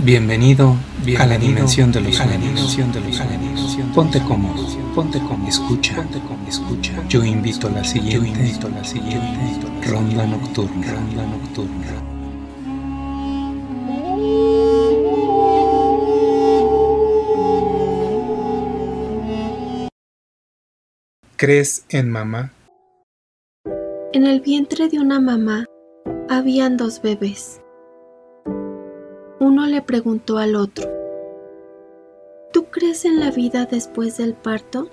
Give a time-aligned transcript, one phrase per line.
[0.00, 0.76] Bienvenido,
[1.18, 2.78] a la dimensión de los sueños.
[3.92, 6.92] Ponte cómodo, ponte cómodo, escucha, ponte cómodo, escucha.
[7.08, 11.86] Yo invito a la siguiente, yo invito a la siguiente ronda nocturna, ronda nocturna.
[21.36, 22.52] ¿Crees en mamá?
[24.12, 25.64] En el vientre de una mamá
[26.28, 27.60] habían dos bebés.
[29.48, 30.86] Uno le preguntó al otro,
[32.52, 34.90] ¿Tú crees en la vida después del parto?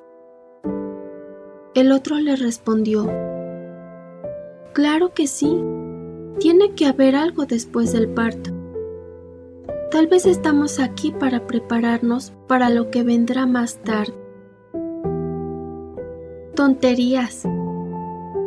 [1.73, 3.05] El otro le respondió,
[4.71, 5.61] Claro que sí,
[6.39, 8.51] tiene que haber algo después del parto.
[9.91, 14.15] Tal vez estamos aquí para prepararnos para lo que vendrá más tarde.
[16.55, 17.43] Tonterías,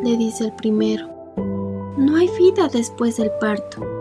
[0.03, 1.07] le dice el primero.
[1.99, 3.98] No hay vida después del parto.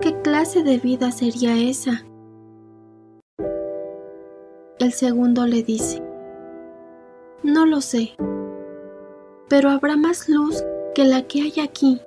[0.00, 2.06] ¿Qué clase de vida sería esa?
[4.78, 6.02] El segundo le dice,
[7.42, 8.12] no lo sé,
[9.50, 12.00] pero habrá más luz que la que hay aquí.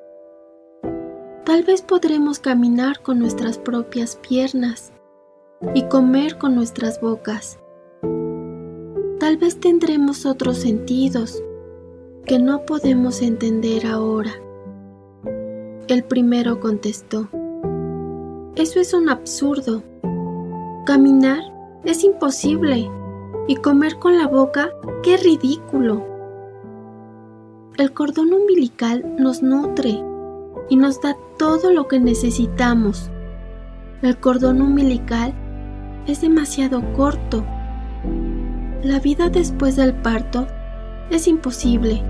[1.45, 4.91] Tal vez podremos caminar con nuestras propias piernas
[5.75, 7.59] y comer con nuestras bocas.
[9.19, 11.43] Tal vez tendremos otros sentidos
[12.25, 14.31] que no podemos entender ahora.
[15.87, 17.29] El primero contestó,
[18.55, 19.83] eso es un absurdo.
[20.85, 21.41] Caminar
[21.83, 22.89] es imposible.
[23.47, 24.69] Y comer con la boca,
[25.01, 26.05] qué ridículo.
[27.77, 30.01] El cordón umbilical nos nutre
[30.69, 33.09] y nos da todo lo que necesitamos.
[34.01, 35.33] El cordón umbilical
[36.05, 37.43] es demasiado corto.
[38.83, 40.47] La vida después del parto
[41.09, 42.01] es imposible.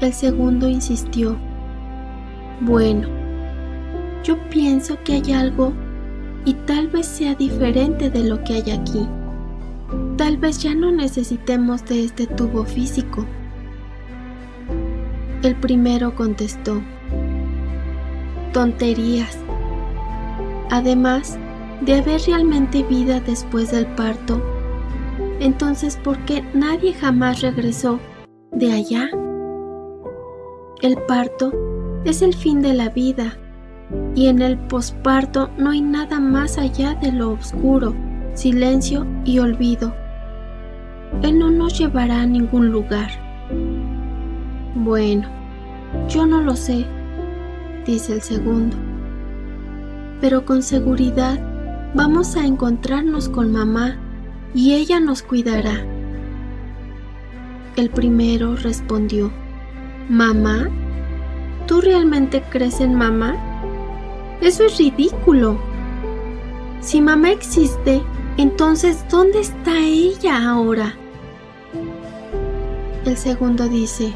[0.00, 1.36] El segundo insistió.
[2.60, 3.08] Bueno,
[4.28, 5.72] yo pienso que hay algo
[6.44, 9.08] y tal vez sea diferente de lo que hay aquí.
[10.18, 13.24] Tal vez ya no necesitemos de este tubo físico.
[15.42, 16.82] El primero contestó,
[18.52, 19.38] tonterías.
[20.70, 21.38] Además
[21.80, 24.42] de haber realmente vida después del parto,
[25.40, 27.98] entonces ¿por qué nadie jamás regresó
[28.52, 29.08] de allá?
[30.82, 31.50] El parto
[32.04, 33.38] es el fin de la vida
[34.14, 37.94] y en el posparto no hay nada más allá de lo oscuro,
[38.34, 39.94] silencio y olvido.
[41.22, 43.10] Él no nos llevará a ningún lugar.
[44.74, 45.28] Bueno,
[46.08, 46.84] yo no lo sé,
[47.86, 48.76] dice el segundo.
[50.20, 51.38] Pero con seguridad
[51.94, 53.96] vamos a encontrarnos con mamá
[54.54, 55.84] y ella nos cuidará.
[57.76, 59.30] El primero respondió,
[60.08, 60.68] ¿Mamá?
[61.66, 63.36] ¿Tú realmente crees en mamá?
[64.40, 65.58] Eso es ridículo.
[66.80, 68.02] Si mamá existe,
[68.36, 70.94] entonces ¿dónde está ella ahora?
[73.04, 74.14] El segundo dice,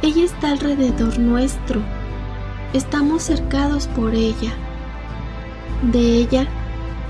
[0.00, 1.80] ella está alrededor nuestro.
[2.72, 4.52] Estamos cercados por ella.
[5.82, 6.46] De ella,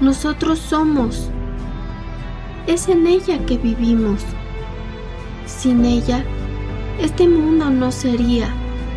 [0.00, 1.28] nosotros somos.
[2.66, 4.22] Es en ella que vivimos.
[5.44, 6.24] Sin ella,
[6.98, 8.48] este mundo no sería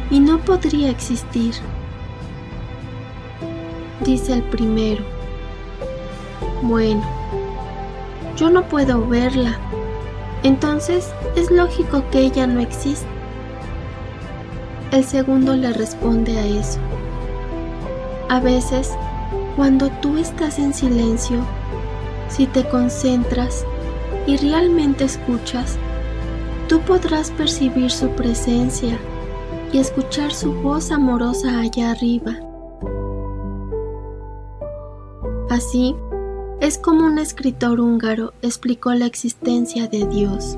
[0.10, 1.54] y no podría existir
[4.02, 5.04] dice el primero.
[6.62, 7.02] Bueno,
[8.36, 9.58] yo no puedo verla,
[10.44, 13.08] entonces es lógico que ella no existe.
[14.92, 16.80] El segundo le responde a eso.
[18.30, 18.92] A veces,
[19.56, 21.40] cuando tú estás en silencio,
[22.30, 23.66] si te concentras
[24.26, 25.78] y realmente escuchas,
[26.68, 28.98] tú podrás percibir su presencia
[29.72, 32.47] y escuchar su voz amorosa allá arriba.
[35.50, 35.96] Así
[36.60, 40.58] es como un escritor húngaro explicó la existencia de Dios.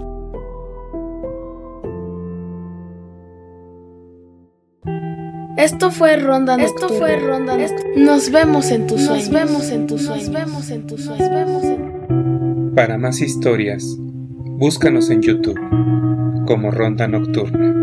[5.58, 6.86] Esto fue Ronda Nocturna.
[6.86, 7.58] Esto fue Ronda
[7.98, 9.30] Nos vemos en tus sueños.
[9.30, 10.30] Nos vemos en tus sueños.
[10.30, 11.30] Nos vemos en tus sueños.
[11.30, 15.60] Vemos Para más historias, búscanos en YouTube
[16.48, 17.79] como Ronda Nocturna.